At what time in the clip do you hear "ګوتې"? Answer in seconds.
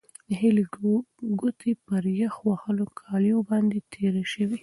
1.39-1.71